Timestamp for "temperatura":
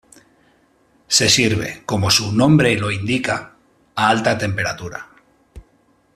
4.35-5.07